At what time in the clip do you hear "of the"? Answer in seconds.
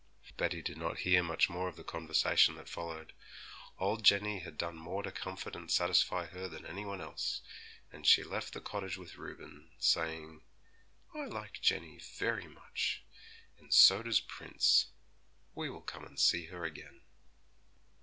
1.67-1.83